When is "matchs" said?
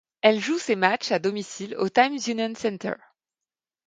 0.75-1.11